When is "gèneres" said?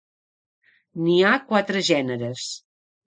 1.91-2.49